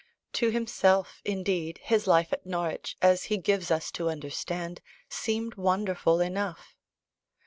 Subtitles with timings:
[0.33, 6.19] To himself, indeed, his life at Norwich, as he gives us to understand, seemed wonderful
[6.19, 6.75] enough.